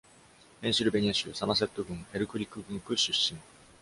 [0.61, 3.39] ペンシルベニア州サマセット郡エルクリック郡区出身。